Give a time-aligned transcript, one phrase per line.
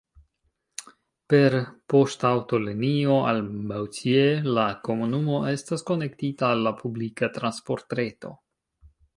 [1.33, 1.57] Per
[1.93, 8.35] poŝtaŭtolinio al Moutier la komunumo estas konektita al la publika transportreto.